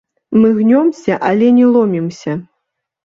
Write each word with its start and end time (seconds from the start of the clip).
Мы 0.39 0.49
гнёмся, 0.59 1.19
але 1.29 1.53
не 1.59 1.67
ломімся. 1.77 2.33